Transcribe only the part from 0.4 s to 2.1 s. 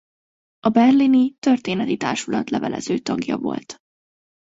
A berlini történeti